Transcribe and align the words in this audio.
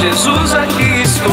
Jesus, 0.00 0.54
aqui 0.54 1.02
estou. 1.02 1.30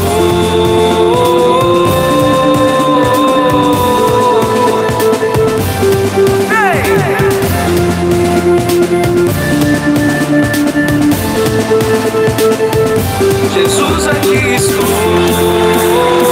Jesus, 13.54 14.08
aqui 14.08 14.56
estou. 14.56 16.27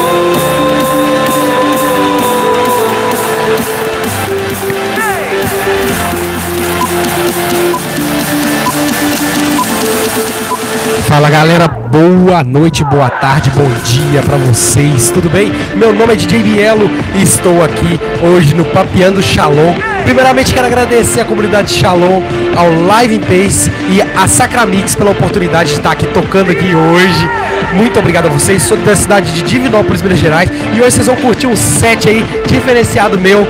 Fala 10.86 11.32
galera, 11.32 11.68
boa 11.68 12.44
noite, 12.44 12.84
boa 12.84 13.10
tarde, 13.10 13.50
bom 13.50 13.68
dia 13.84 14.22
pra 14.22 14.38
vocês, 14.38 15.10
tudo 15.10 15.28
bem? 15.30 15.52
Meu 15.76 15.92
nome 15.92 16.14
é 16.14 16.16
DJ 16.16 16.44
Bielo 16.44 16.90
e 17.16 17.24
estou 17.24 17.64
aqui 17.64 18.00
hoje 18.22 18.54
no 18.54 18.64
Papeando 18.66 19.20
Shalom. 19.20 19.74
Primeiramente 20.04 20.54
quero 20.54 20.68
agradecer 20.68 21.22
a 21.22 21.26
comunidade 21.26 21.72
Shalom, 21.72 22.22
ao 22.56 22.72
Live 22.86 23.18
Pace 23.20 23.72
e 23.90 24.00
a 24.00 24.28
Sacramix 24.28 24.94
pela 24.94 25.10
oportunidade 25.10 25.72
de 25.72 25.78
estar 25.78 25.92
aqui 25.92 26.06
tocando 26.06 26.52
aqui 26.52 26.76
hoje. 26.76 27.30
Muito 27.74 27.98
obrigado 27.98 28.28
a 28.28 28.30
vocês, 28.30 28.62
sou 28.62 28.78
da 28.78 28.96
cidade 28.96 29.32
de 29.32 29.42
Divinópolis, 29.42 30.04
Minas 30.04 30.20
Gerais 30.20 30.52
e 30.72 30.82
hoje 30.82 30.92
vocês 30.92 31.08
vão 31.08 31.16
curtir 31.16 31.48
um 31.48 31.56
set 31.56 32.08
aí 32.08 32.24
diferenciado 32.46 33.20
meu. 33.20 33.48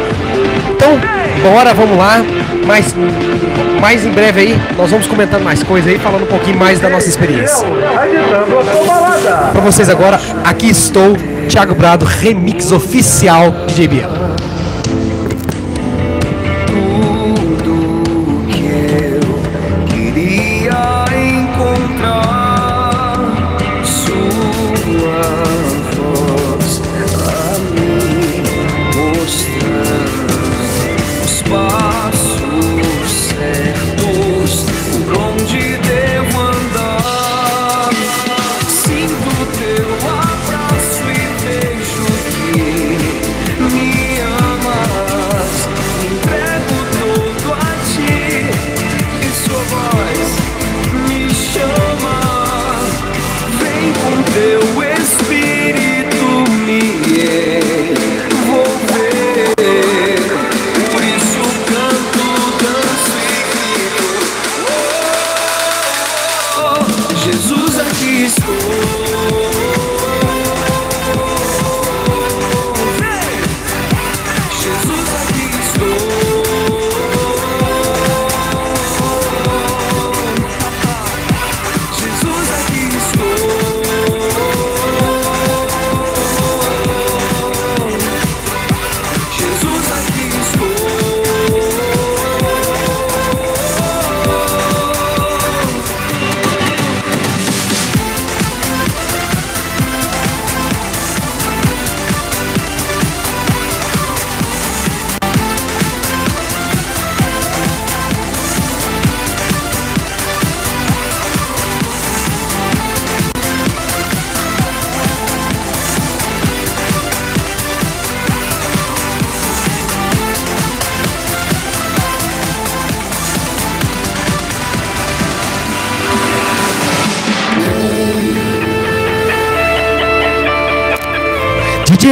Então, 0.71 0.97
bora, 1.43 1.73
vamos 1.73 1.97
lá. 1.97 2.23
Mas 2.65 2.95
mais 3.79 4.05
em 4.05 4.11
breve 4.11 4.41
aí, 4.41 4.61
nós 4.75 4.89
vamos 4.89 5.05
comentando 5.07 5.43
mais 5.43 5.61
coisas 5.61 5.91
aí, 5.91 5.99
falando 5.99 6.23
um 6.23 6.27
pouquinho 6.27 6.57
mais 6.57 6.79
da 6.79 6.89
nossa 6.89 7.07
experiência. 7.07 7.67
Pra 9.51 9.61
vocês 9.61 9.89
agora, 9.89 10.19
aqui 10.43 10.69
estou, 10.69 11.15
Thiago 11.47 11.75
Brado, 11.75 12.05
remix 12.05 12.71
oficial 12.71 13.51
de 13.67 13.87
JBL. 13.87 14.44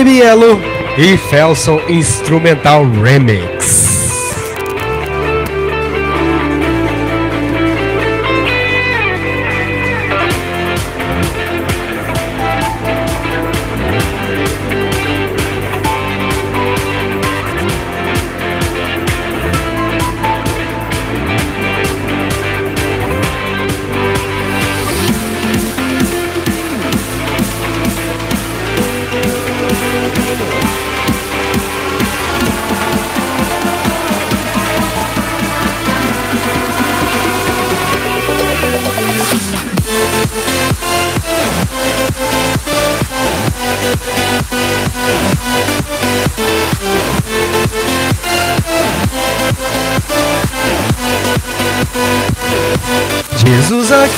Bielo 0.02 0.60
e 0.98 1.18
Felson 1.18 1.80
Instrumental 1.90 2.84
Remix. 2.90 3.83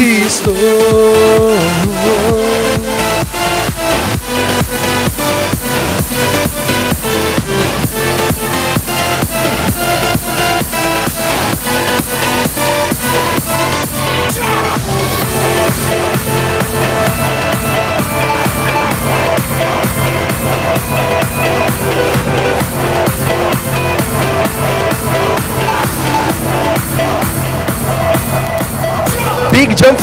Estou. 0.06 1.65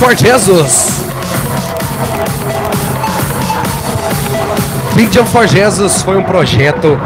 Big 0.02 0.08
Jump 0.08 0.16
for 0.16 0.16
Jesus. 0.16 1.04
Big 4.96 5.14
Jump 5.14 5.28
for 5.28 5.46
Jesus 5.46 6.02
foi 6.02 6.16
um 6.16 6.25
projeto 6.25 6.99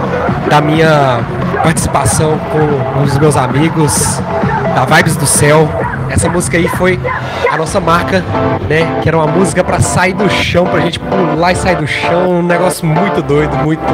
da 0.49 0.63
minha 0.63 1.21
participação 1.63 2.39
com 2.39 3.03
os 3.03 3.19
meus 3.19 3.37
amigos 3.37 4.19
da 4.75 4.87
Vibes 4.87 5.15
do 5.15 5.27
Céu. 5.27 5.69
Essa 6.09 6.31
música 6.31 6.57
aí 6.57 6.67
foi 6.69 6.99
a 7.51 7.59
nossa 7.59 7.81
marca, 7.81 8.25
né? 8.67 9.01
Que 9.03 9.09
era 9.11 9.19
uma 9.19 9.27
música 9.27 9.63
pra 9.63 9.79
sair 9.81 10.15
do 10.15 10.31
chão, 10.31 10.65
pra 10.65 10.81
gente 10.81 10.99
pular 10.99 11.53
e 11.53 11.57
sair 11.57 11.77
do 11.77 11.87
chão. 11.87 12.39
Um 12.39 12.43
negócio 12.43 12.87
muito 12.87 13.21
doido, 13.21 13.55
muito 13.59 13.85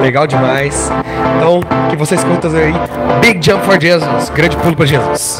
legal 0.00 0.26
demais. 0.26 0.90
Então, 1.36 1.60
que 1.90 1.96
vocês 1.96 2.24
curtam 2.24 2.50
aí. 2.52 2.72
Big 3.20 3.44
Jump 3.44 3.62
for 3.66 3.78
Jesus. 3.78 4.30
Grande 4.30 4.56
pulo 4.56 4.74
pra 4.74 4.86
Jesus. 4.86 5.38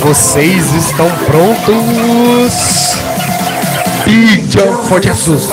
Vocês 0.00 0.72
estão 0.72 1.06
prontos? 1.26 2.94
E 4.06 4.50
Jump 4.50 4.88
for 4.88 5.02
Jesus. 5.02 5.48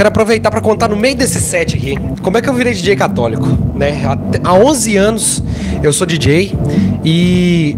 Quero 0.00 0.08
aproveitar 0.08 0.50
para 0.50 0.62
contar 0.62 0.88
no 0.88 0.96
meio 0.96 1.14
desse 1.14 1.38
set 1.42 1.76
aqui 1.76 1.94
como 2.22 2.38
é 2.38 2.40
que 2.40 2.48
eu 2.48 2.54
virei 2.54 2.72
DJ 2.72 2.96
católico, 2.96 3.46
né? 3.74 4.00
Há 4.42 4.54
11 4.54 4.96
anos 4.96 5.44
eu 5.82 5.92
sou 5.92 6.06
DJ 6.06 6.56
e 7.04 7.76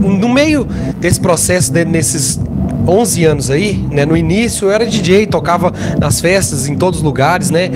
no 0.00 0.28
meio 0.28 0.66
desse 0.98 1.20
processo, 1.20 1.72
nesses 1.72 2.40
11 2.88 3.24
anos 3.24 3.50
aí, 3.52 3.86
né? 3.88 4.04
No 4.04 4.16
início 4.16 4.66
eu 4.66 4.72
era 4.72 4.84
DJ, 4.84 5.28
tocava 5.28 5.72
nas 6.00 6.20
festas, 6.20 6.66
em 6.66 6.74
todos 6.74 6.98
os 6.98 7.04
lugares, 7.04 7.50
né? 7.50 7.70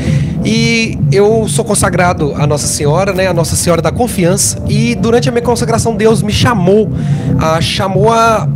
E 0.44 0.98
eu 1.12 1.46
sou 1.46 1.64
consagrado 1.64 2.34
a 2.34 2.44
Nossa 2.48 2.66
Senhora, 2.66 3.12
né? 3.12 3.28
A 3.28 3.32
Nossa 3.32 3.54
Senhora 3.54 3.80
da 3.80 3.92
Confiança. 3.92 4.60
E 4.68 4.96
durante 4.96 5.28
a 5.28 5.32
minha 5.32 5.44
consagração, 5.44 5.94
Deus 5.94 6.20
me 6.20 6.32
chamou, 6.32 6.90
a, 7.38 7.60
chamou 7.60 8.10
a 8.10 8.48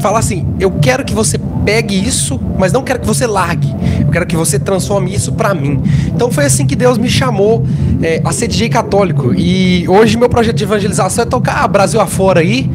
falar 0.00 0.20
assim: 0.20 0.46
eu 0.60 0.70
quero 0.70 1.04
que 1.04 1.12
você 1.12 1.36
pegue 1.64 1.94
isso, 1.96 2.40
mas 2.58 2.72
não 2.72 2.82
quero 2.82 3.00
que 3.00 3.06
você 3.06 3.26
largue. 3.26 3.74
Eu 4.00 4.08
quero 4.08 4.26
que 4.26 4.36
você 4.36 4.58
transforme 4.58 5.14
isso 5.14 5.32
para 5.32 5.54
mim. 5.54 5.82
Então 6.08 6.30
foi 6.30 6.44
assim 6.44 6.66
que 6.66 6.76
Deus 6.76 6.98
me 6.98 7.08
chamou 7.08 7.64
é, 8.02 8.20
a 8.24 8.32
ser 8.32 8.48
DJ 8.48 8.68
católico. 8.68 9.34
E 9.34 9.88
hoje 9.88 10.16
meu 10.16 10.28
projeto 10.28 10.56
de 10.56 10.64
evangelização 10.64 11.22
é 11.22 11.26
tocar 11.26 11.66
Brasil 11.68 12.00
afora 12.00 12.40
aí 12.40 12.70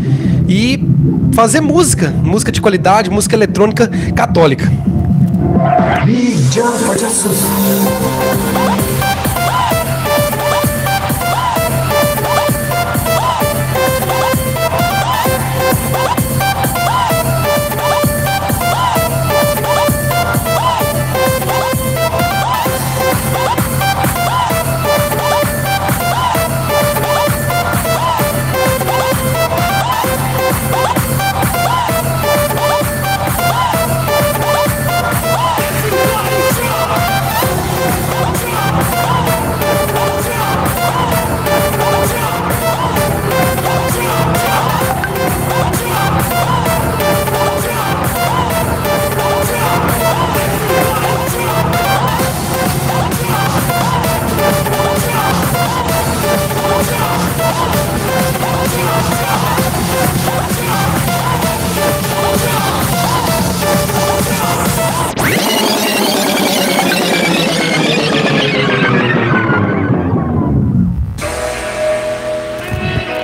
e 0.47 0.83
fazer 1.33 1.61
música, 1.61 2.09
música 2.23 2.51
de 2.51 2.61
qualidade, 2.61 3.09
música 3.09 3.35
eletrônica 3.35 3.89
católica. 4.15 4.71
Big 6.05 6.37
Jump 6.51 6.77
for. 6.77 8.46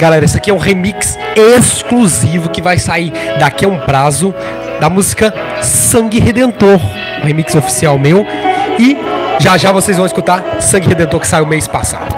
Galera, 0.03 0.25
esse 0.25 0.35
aqui 0.35 0.51
é 0.51 0.53
um 0.53 0.57
remix 0.57 1.17
exclusivo 1.33 2.49
que 2.49 2.61
vai 2.61 2.77
sair 2.77 3.13
daqui 3.39 3.63
a 3.63 3.69
um 3.69 3.79
prazo 3.79 4.35
da 4.77 4.89
música 4.89 5.33
Sangue 5.61 6.19
Redentor, 6.19 6.77
um 7.21 7.25
remix 7.25 7.55
oficial 7.55 7.97
meu. 7.97 8.27
E 8.77 8.97
já 9.39 9.55
já 9.55 9.71
vocês 9.71 9.95
vão 9.95 10.05
escutar 10.05 10.61
Sangue 10.61 10.89
Redentor 10.89 11.21
que 11.21 11.27
saiu 11.27 11.45
mês 11.45 11.69
passado. 11.69 12.12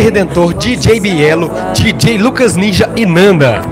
Redentor, 0.00 0.54
DJ 0.54 1.00
Bielo, 1.00 1.50
DJ 1.74 2.18
Lucas 2.18 2.56
Ninja 2.56 2.90
e 2.96 3.04
Nanda. 3.04 3.62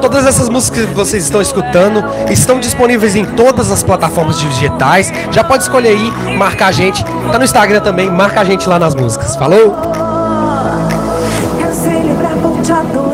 Todas 0.00 0.26
essas 0.26 0.48
músicas 0.48 0.86
que 0.86 0.94
vocês 0.94 1.24
estão 1.24 1.40
escutando 1.40 2.04
estão 2.30 2.60
disponíveis 2.60 3.16
em 3.16 3.24
todas 3.24 3.70
as 3.72 3.82
plataformas 3.82 4.38
digitais. 4.38 5.12
Já 5.30 5.42
pode 5.42 5.64
escolher 5.64 5.88
aí, 5.88 6.36
marcar 6.36 6.66
a 6.66 6.72
gente. 6.72 7.04
Tá 7.04 7.38
no 7.38 7.44
Instagram 7.44 7.80
também, 7.80 8.10
marca 8.10 8.40
a 8.40 8.44
gente 8.44 8.68
lá 8.68 8.78
nas 8.78 8.94
músicas. 8.94 9.34
Falou? 9.36 9.74
Vou 12.42 12.62
te 12.62 12.72
adorar, 12.72 13.13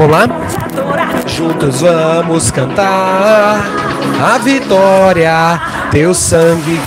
vamos 0.00 0.16
lá? 0.16 0.26
Juntos 1.26 1.82
vamos 1.82 2.50
cantar 2.50 3.60
a 4.22 4.38
vitória, 4.38 5.60
teu 5.90 6.14
sangue. 6.14 6.80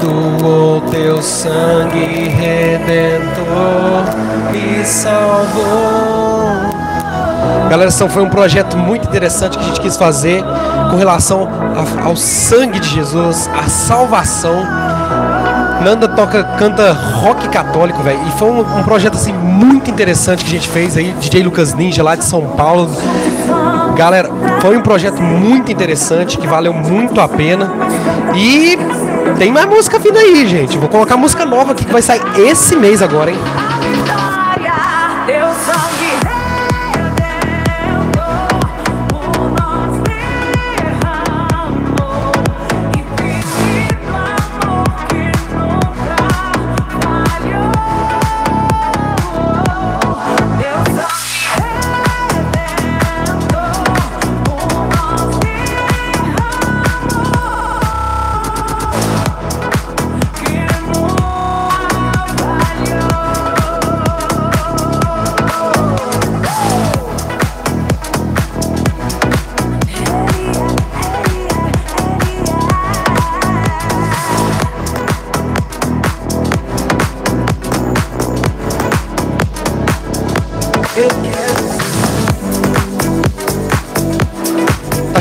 Perdoou 0.00 0.80
teu 0.90 1.22
sangue 1.22 2.28
redentor, 2.28 4.04
me 4.50 4.84
salvou. 4.84 6.70
Galera, 7.68 7.88
esse 7.88 8.08
foi 8.08 8.22
um 8.22 8.28
projeto 8.28 8.76
muito 8.76 9.06
interessante 9.06 9.56
que 9.56 9.64
a 9.64 9.66
gente 9.68 9.80
quis 9.80 9.96
fazer 9.96 10.42
com 10.90 10.96
relação 10.96 11.48
ao 12.04 12.16
sangue 12.16 12.80
de 12.80 12.88
Jesus, 12.88 13.48
a 13.56 13.68
salvação. 13.68 14.64
Nanda 15.84 16.08
toca, 16.08 16.42
canta 16.58 16.92
rock 16.92 17.48
católico, 17.48 18.02
velho. 18.02 18.20
E 18.26 18.30
foi 18.32 18.50
um, 18.50 18.60
um 18.60 18.82
projeto 18.82 19.14
assim 19.14 19.32
muito 19.32 19.90
interessante 19.90 20.44
que 20.44 20.50
a 20.50 20.54
gente 20.54 20.68
fez 20.68 20.96
aí, 20.96 21.12
DJ 21.20 21.42
Lucas 21.42 21.72
Ninja 21.72 22.02
lá 22.02 22.16
de 22.16 22.24
São 22.24 22.42
Paulo. 22.48 22.90
Galera, 23.96 24.28
foi 24.60 24.76
um 24.76 24.82
projeto 24.82 25.22
muito 25.22 25.70
interessante 25.70 26.36
que 26.36 26.46
valeu 26.46 26.72
muito 26.72 27.20
a 27.20 27.28
pena. 27.28 27.70
E 28.34 28.76
tem 29.38 29.52
mais 29.52 29.66
música 29.66 29.98
vindo 29.98 30.18
aí, 30.18 30.46
gente. 30.46 30.76
Vou 30.78 30.88
colocar 30.88 31.16
música 31.16 31.44
nova 31.44 31.72
aqui 31.72 31.84
que 31.84 31.92
vai 31.92 32.02
sair 32.02 32.20
esse 32.38 32.76
mês 32.76 33.02
agora, 33.02 33.30
hein? 33.30 33.38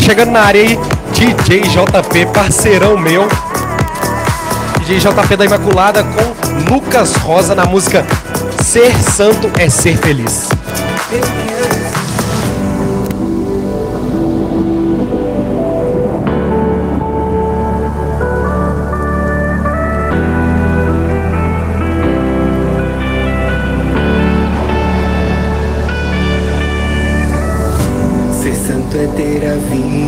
Chegando 0.10 0.32
na 0.32 0.42
área 0.42 0.60
aí, 0.60 0.80
DJ 1.14 1.62
JP, 1.62 2.26
parceirão 2.34 2.98
meu. 2.98 3.28
DJ 4.80 4.98
JP 4.98 5.38
da 5.38 5.46
Imaculada 5.46 6.04
com 6.04 6.74
Lucas 6.74 7.16
Rosa 7.18 7.54
na 7.54 7.64
música 7.64 8.04
Ser 8.60 8.92
Santo 9.04 9.52
é 9.60 9.70
Ser 9.70 9.98
Feliz. 9.98 10.50
Ser 28.42 28.56
santo 28.56 28.98
é 28.98 29.08
ter 29.16 29.46
a 29.46 29.54
vida 29.70 29.99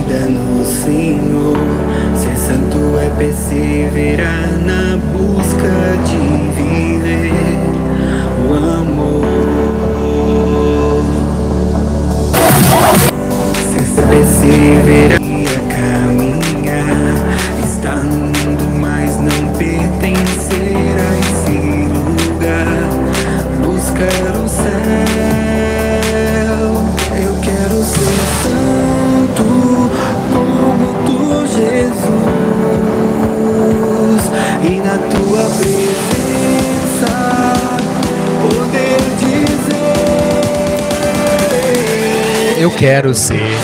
quero 42.81 43.13
ser. 43.13 43.59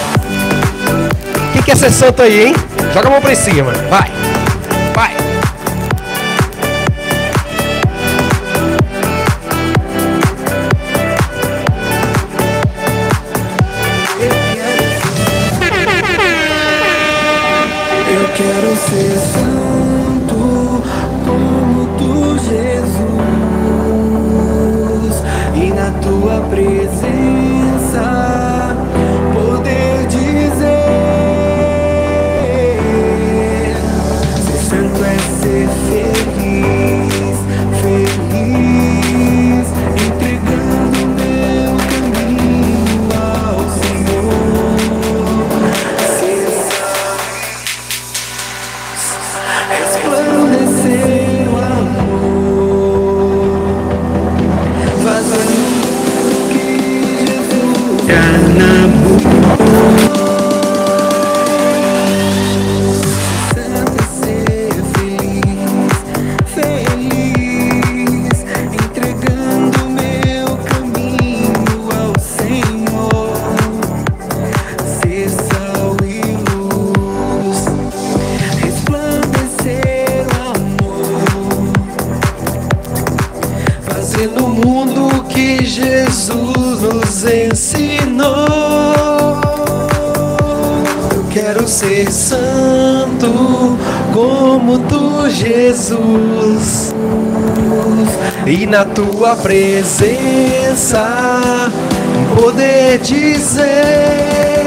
Quem 1.51 1.63
quer 1.63 1.75
ser 1.75 1.89
santo 1.89 2.21
aí, 2.21 2.49
hein? 2.49 2.55
Joga 2.93 3.07
a 3.07 3.09
mão 3.09 3.19
pra 3.19 3.35
cima. 3.35 3.71
Vai. 3.89 4.26
No 84.25 84.49
mundo 84.49 85.23
que 85.29 85.63
Jesus 85.63 86.81
nos 86.81 87.23
ensinou. 87.23 88.25
Eu 91.13 91.23
quero 91.29 91.67
ser 91.67 92.11
santo 92.11 93.77
como 94.13 94.79
tu, 94.79 95.29
Jesus. 95.29 96.95
E 98.47 98.65
na 98.65 98.85
tua 98.85 99.35
presença 99.35 101.05
poder 102.35 102.97
dizer. 102.99 104.66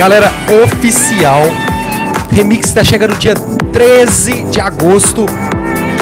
Galera, 0.00 0.32
oficial. 0.64 1.42
Remix 2.32 2.72
tá 2.72 2.82
chegando 2.82 3.18
dia 3.18 3.34
13 3.34 4.44
de 4.44 4.58
agosto. 4.58 5.26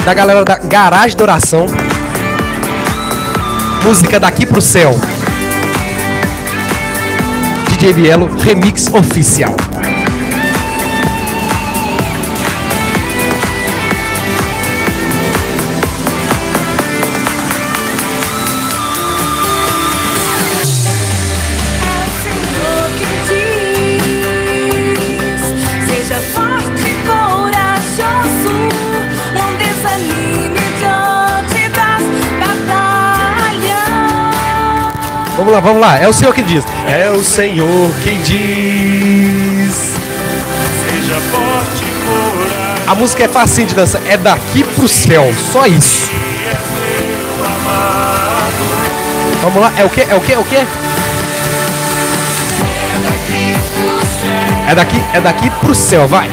Da 0.05 0.13
galera 0.13 0.45
da 0.45 0.57
Garagem 0.57 1.17
da 1.17 1.23
Oração. 1.25 1.65
Música 3.83 4.17
daqui 4.17 4.45
pro 4.45 4.61
céu. 4.61 4.97
DJ 7.71 7.91
Bielo, 7.91 8.33
remix 8.37 8.87
oficial. 8.87 9.53
Vamos 35.39 35.53
lá, 35.53 35.61
vamos 35.61 35.79
lá. 35.79 35.97
É 35.97 36.05
o 36.05 36.11
Senhor 36.11 36.33
que 36.33 36.43
diz. 36.43 36.65
É 36.85 37.09
o 37.11 37.23
Senhor 37.23 37.89
que 38.03 38.13
diz. 38.15 39.73
Seja 40.83 41.15
forte 41.31 41.85
coragem. 42.05 42.83
A 42.85 42.93
música 42.93 43.23
é 43.23 43.27
facinho 43.29 43.67
de 43.67 43.73
dança. 43.73 44.01
É 44.05 44.17
daqui 44.17 44.65
pro 44.65 44.85
céu. 44.85 45.33
Só 45.53 45.65
isso. 45.65 46.11
Vamos 49.41 49.61
lá. 49.61 49.71
É 49.77 49.85
o 49.85 49.89
que? 49.89 50.01
É 50.01 50.13
o 50.13 50.19
que? 50.19 50.33
É 50.33 50.39
o 50.39 50.43
que? 50.43 50.57
É 54.67 54.75
daqui, 54.75 55.01
é 55.13 55.21
daqui 55.21 55.49
pro 55.61 55.73
céu, 55.73 56.05
vai. 56.05 56.29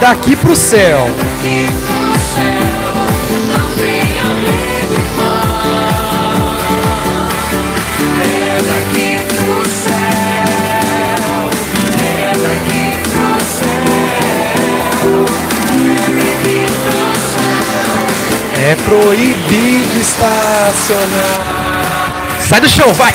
Daqui 0.00 0.34
pro 0.34 0.56
céu. 0.56 1.08
É 18.64 18.76
proibido 18.76 20.00
estacionar. 20.00 21.40
Sai 22.48 22.60
do 22.60 22.68
chão, 22.68 22.94
vai. 22.94 23.12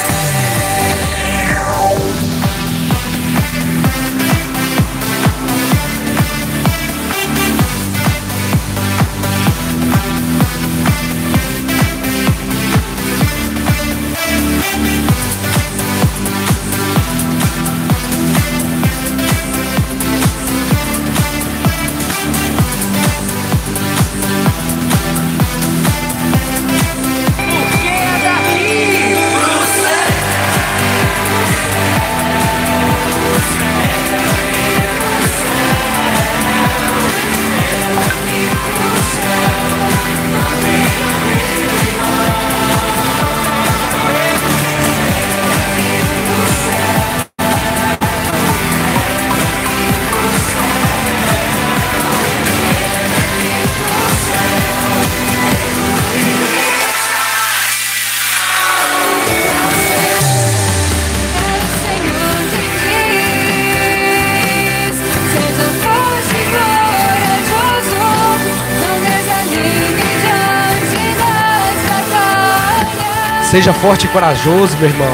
Seja 73.58 73.74
forte 73.74 74.06
e 74.06 74.10
corajoso, 74.10 74.78
meu 74.78 74.88
irmão. 74.88 75.08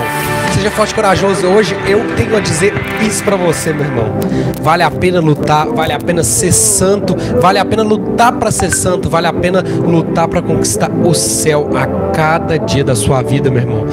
Seja 0.53 0.69
forte 0.69 0.91
e 0.91 0.95
corajoso. 0.95 1.47
Hoje 1.47 1.77
eu 1.87 2.13
tenho 2.17 2.35
a 2.35 2.41
dizer 2.41 2.73
isso 3.01 3.23
pra 3.23 3.37
você, 3.37 3.71
meu 3.71 3.85
irmão. 3.85 4.17
Vale 4.61 4.83
a 4.83 4.91
pena 4.91 5.21
lutar, 5.21 5.65
vale 5.67 5.93
a 5.93 5.97
pena 5.97 6.25
ser 6.25 6.51
santo, 6.51 7.15
vale 7.39 7.57
a 7.57 7.63
pena 7.63 7.83
lutar 7.83 8.33
pra 8.33 8.51
ser 8.51 8.69
santo, 8.71 9.09
vale 9.09 9.27
a 9.27 9.33
pena 9.33 9.63
lutar 9.63 10.27
pra 10.27 10.41
conquistar 10.41 10.91
o 10.91 11.13
céu 11.13 11.69
a 11.73 12.11
cada 12.11 12.59
dia 12.59 12.83
da 12.83 12.95
sua 12.95 13.21
vida, 13.21 13.49
meu 13.49 13.61
irmão. 13.61 13.85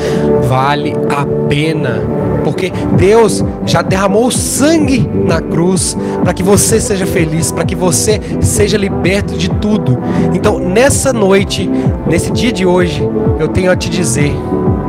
Vale 0.48 0.96
a 1.16 1.24
pena, 1.48 2.02
porque 2.40 2.72
Deus 2.96 3.44
já 3.66 3.82
derramou 3.82 4.30
sangue 4.30 5.08
na 5.26 5.40
cruz 5.40 5.96
para 6.22 6.32
que 6.32 6.42
você 6.42 6.80
seja 6.80 7.06
feliz, 7.06 7.50
para 7.52 7.64
que 7.64 7.74
você 7.74 8.20
seja 8.40 8.76
liberto 8.76 9.34
de 9.34 9.48
tudo. 9.48 9.98
Então, 10.34 10.58
nessa 10.58 11.12
noite, 11.12 11.68
nesse 12.06 12.30
dia 12.30 12.52
de 12.52 12.66
hoje, 12.66 13.02
eu 13.38 13.48
tenho 13.48 13.70
a 13.70 13.76
te 13.76 13.88
dizer: 13.88 14.32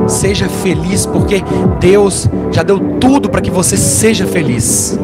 seja 0.08 0.48
feliz, 0.48 1.06
porque 1.06 1.44
Deus 1.80 2.30
já 2.52 2.64
deu 2.64 2.80
tudo 3.00 3.30
para 3.30 3.42
que 3.42 3.52
você 3.52 3.78
seja 3.78 4.26
feliz. 4.26 4.98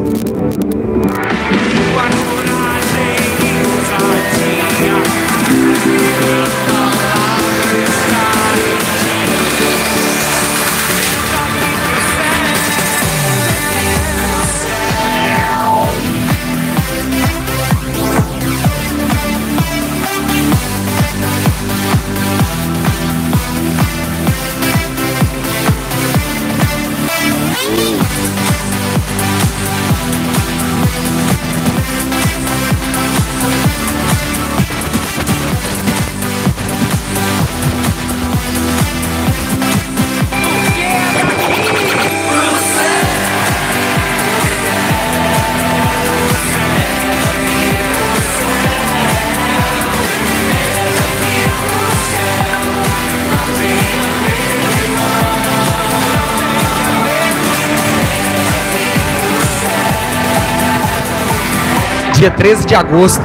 dia 62.18 62.30
13 62.32 62.66
de 62.66 62.74
agosto, 62.74 63.22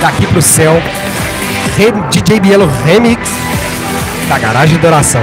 daqui 0.00 0.26
pro 0.26 0.42
céu, 0.42 0.82
DJ 2.10 2.40
Bielo 2.40 2.68
Remix, 2.84 3.30
da 4.28 4.40
Garagem 4.40 4.76
de 4.76 4.84
Oração. 4.84 5.22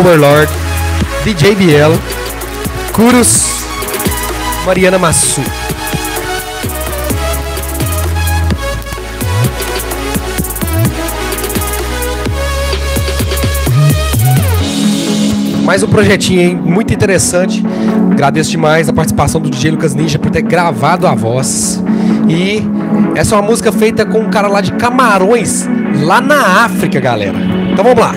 Overlord, 0.00 0.50
DJ 1.24 1.54
Bielo, 1.54 2.00
Curus, 2.90 3.66
Mariana 4.64 4.98
Massu. 4.98 5.42
Mais 15.64 15.82
um 15.82 15.86
projetinho 15.88 16.40
hein? 16.40 16.54
muito 16.56 16.94
interessante. 16.94 17.62
Agradeço 18.10 18.50
demais 18.50 18.88
a 18.88 18.94
participação 18.94 19.38
do 19.38 19.50
DJ 19.50 19.72
Lucas 19.72 19.94
Ninja 19.94 20.18
por 20.18 20.30
ter 20.30 20.40
gravado 20.40 21.06
a 21.06 21.14
voz. 21.14 21.84
E 22.26 22.62
essa 23.14 23.34
é 23.34 23.38
uma 23.38 23.46
música 23.46 23.70
feita 23.70 24.06
com 24.06 24.20
um 24.20 24.30
cara 24.30 24.48
lá 24.48 24.62
de 24.62 24.72
Camarões, 24.72 25.68
lá 26.02 26.22
na 26.22 26.64
África, 26.64 26.98
galera. 26.98 27.36
Então 27.70 27.84
vamos 27.84 28.00
lá. 28.00 28.14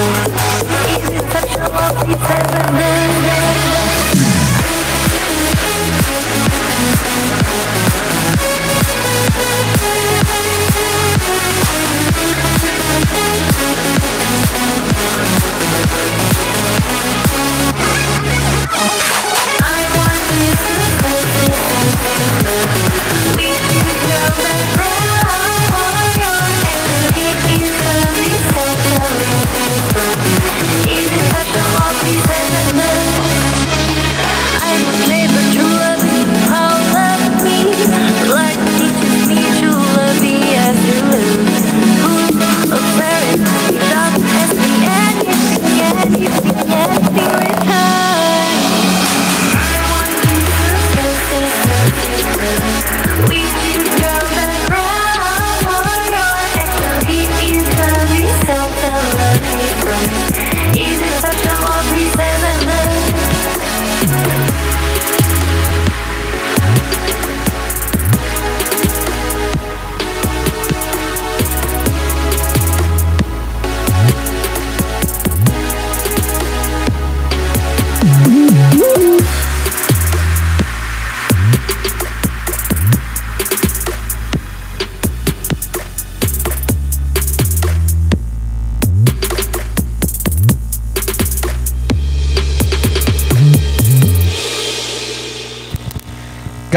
Oh. 0.00 0.28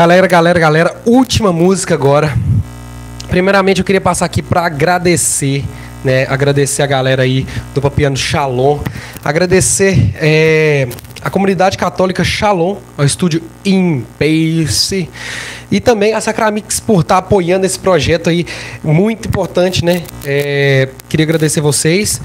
Galera, 0.02 0.26
galera, 0.26 0.60
galera, 0.60 1.02
última 1.06 1.54
música 1.54 1.94
agora. 1.94 2.36
Primeiramente, 3.30 3.82
eu 3.82 3.86
queria 3.86 4.02
passar 4.02 4.26
aqui 4.26 4.42
para 4.42 4.66
agradecer, 4.66 5.64
né? 6.04 6.26
Agradecer 6.28 6.82
a 6.82 6.88
galera 6.88 7.22
aí 7.22 7.46
do 7.76 7.80
Papiano 7.80 8.18
Shalom. 8.18 8.80
Agradecer 9.24 10.12
é, 10.16 10.88
a 11.22 11.30
comunidade 11.30 11.78
católica 11.78 12.24
Shalom, 12.24 12.78
ao 12.98 13.06
estúdio 13.06 13.44
Impace. 13.64 15.08
E 15.70 15.80
também 15.80 16.16
a 16.16 16.20
Sacramix 16.20 16.80
por 16.80 17.02
estar 17.02 17.20
apoiando 17.20 17.68
esse 17.68 17.78
projeto 17.78 18.28
aí, 18.28 18.48
muito 18.84 19.28
importante, 19.28 19.86
né? 19.86 20.02
É, 20.26 20.90
queria 21.08 21.26
agradecer 21.26 21.62
vocês. 21.62 22.20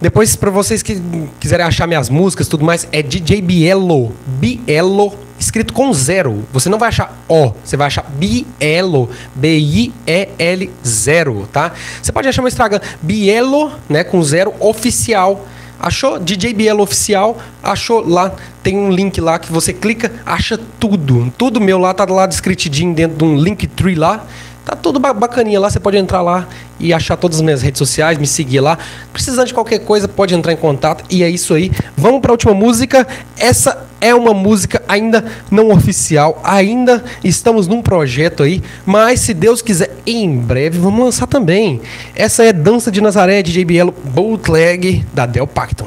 Depois, 0.00 0.34
para 0.34 0.50
vocês 0.50 0.82
que 0.82 1.00
quiserem 1.38 1.64
achar 1.64 1.86
minhas 1.86 2.10
músicas 2.10 2.48
tudo 2.48 2.64
mais, 2.64 2.88
é 2.90 3.00
DJ 3.00 3.40
Bielo. 3.40 4.12
Bielo 4.26 5.16
escrito 5.42 5.72
com 5.72 5.92
zero. 5.92 6.44
Você 6.52 6.68
não 6.68 6.78
vai 6.78 6.88
achar 6.88 7.16
O, 7.28 7.52
você 7.64 7.76
vai 7.76 7.88
achar 7.88 8.04
Bielo. 8.10 9.10
B-I-E-L 9.34 10.70
zero, 10.86 11.48
tá? 11.52 11.72
Você 12.00 12.12
pode 12.12 12.28
achar 12.28 12.42
meu 12.42 12.48
Instagram, 12.48 12.80
Bielo, 13.00 13.72
né, 13.88 14.04
com 14.04 14.22
zero, 14.22 14.54
oficial. 14.60 15.46
Achou 15.78 16.20
DJ 16.20 16.54
Bielo 16.54 16.80
Oficial, 16.80 17.38
achou 17.60 18.08
lá, 18.08 18.32
tem 18.62 18.78
um 18.78 18.88
link 18.88 19.20
lá 19.20 19.36
que 19.36 19.50
você 19.50 19.72
clica, 19.72 20.12
acha 20.24 20.56
tudo. 20.78 21.32
Tudo 21.36 21.60
meu 21.60 21.76
lá, 21.76 21.92
tá 21.92 22.04
lá 22.04 22.24
descritidinho 22.24 22.94
dentro 22.94 23.16
de 23.16 23.24
um 23.24 23.36
Linktree 23.36 23.96
lá. 23.96 24.24
Tá 24.64 24.76
tudo 24.76 25.00
ba- 25.00 25.12
bacaninha 25.12 25.58
lá, 25.58 25.68
você 25.68 25.80
pode 25.80 25.96
entrar 25.96 26.22
lá 26.22 26.46
e 26.78 26.92
achar 26.92 27.16
todas 27.16 27.38
as 27.38 27.42
minhas 27.42 27.62
redes 27.62 27.78
sociais, 27.78 28.16
me 28.16 28.26
seguir 28.26 28.60
lá. 28.60 28.78
Precisando 29.12 29.48
de 29.48 29.54
qualquer 29.54 29.80
coisa, 29.80 30.06
pode 30.06 30.34
entrar 30.34 30.52
em 30.52 30.56
contato. 30.56 31.04
E 31.10 31.22
é 31.24 31.28
isso 31.28 31.52
aí. 31.54 31.72
Vamos 31.96 32.20
para 32.20 32.30
a 32.30 32.34
última 32.34 32.54
música. 32.54 33.04
Essa 33.36 33.86
é 34.00 34.14
uma 34.14 34.32
música 34.32 34.80
ainda 34.88 35.24
não 35.50 35.70
oficial, 35.72 36.40
ainda 36.44 37.02
estamos 37.24 37.66
num 37.68 37.82
projeto 37.82 38.42
aí, 38.42 38.60
mas 38.86 39.20
se 39.20 39.32
Deus 39.34 39.62
quiser, 39.62 39.96
em 40.06 40.36
breve 40.38 40.78
vamos 40.78 41.04
lançar 41.04 41.26
também. 41.26 41.80
Essa 42.14 42.44
é 42.44 42.52
Dança 42.52 42.90
de 42.90 43.00
Nazaré 43.00 43.42
de 43.42 43.52
JBL 43.52 43.90
Bootleg 44.12 45.04
da 45.12 45.24
Del 45.26 45.46
Pacton. 45.46 45.86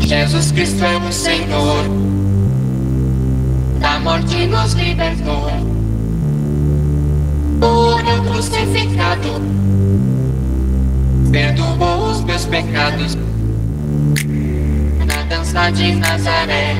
Jesus 0.00 0.52
Cristo 0.52 0.84
é 0.84 0.96
o 0.98 1.12
Senhor, 1.12 1.84
da 3.80 3.98
morte 4.00 4.46
nos 4.46 4.72
libertou. 4.74 5.50
Eu 8.06 8.22
crucificado, 8.24 9.40
perdoou 11.30 12.10
os 12.10 12.20
meus 12.22 12.44
pecados. 12.46 13.16
Na 15.06 15.22
dança 15.28 15.70
de 15.70 15.94
Nazaré, 15.94 16.74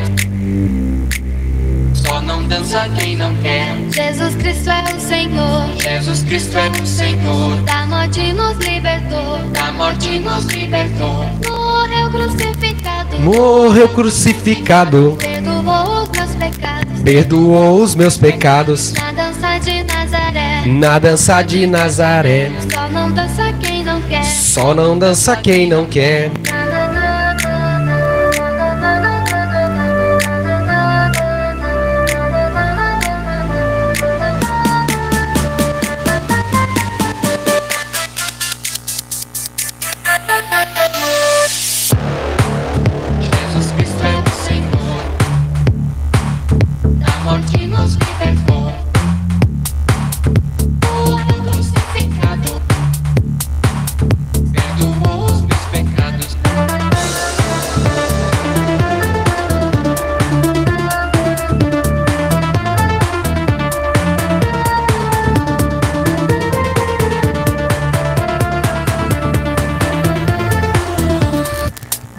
só 1.95 2.21
não 2.23 2.45
dança 2.45 2.89
quem 2.97 3.17
não 3.17 3.35
quer. 3.37 3.77
Jesus 3.91 4.35
Cristo 4.37 4.71
é 4.71 4.97
o 4.97 5.01
Senhor, 5.01 5.69
Jesus 5.77 6.23
Cristo 6.23 6.57
é 6.57 6.69
o 6.71 6.87
Senhor, 6.87 7.57
da 7.63 7.87
morte 7.87 8.33
nos 8.33 8.57
libertou. 8.59 9.39
da 9.53 9.73
morte 9.73 10.19
nos 10.21 10.45
libertou. 10.47 11.25
Morreu 11.47 12.11
crucificado, 12.11 13.21
Morreu 13.21 13.89
crucificado, 13.89 15.17
perdoou 15.19 16.03
os 16.03 16.09
meus 16.11 16.35
pecados. 16.37 16.88
Perdoou 17.09 17.83
os 17.83 17.95
meus 17.95 18.19
pecados. 18.19 18.93
Na 18.93 19.13
dança 19.13 19.59
de 19.61 19.83
Nazaré, 19.83 20.63
Na 20.67 20.99
dança 20.99 21.43
de 21.43 21.67
Nazaré, 21.67 22.53
só 22.71 22.89
não 22.91 23.11
dança 23.11 23.53
quem 23.63 23.83
não 23.83 24.03
quer. 24.03 24.25
só 24.25 24.75
não 24.75 24.99
dança 24.99 25.35
quem 25.37 25.67
não 25.67 25.87
quer. 25.87 26.31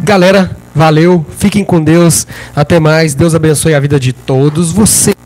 Galera, 0.09 0.57
valeu, 0.73 1.23
fiquem 1.37 1.63
com 1.63 1.79
Deus, 1.79 2.25
até 2.55 2.79
mais, 2.79 3.13
Deus 3.13 3.35
abençoe 3.35 3.75
a 3.75 3.79
vida 3.79 3.99
de 3.99 4.11
todos 4.11 4.71
vocês. 4.71 5.18